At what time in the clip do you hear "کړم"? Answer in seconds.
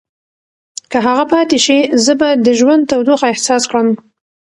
3.69-3.87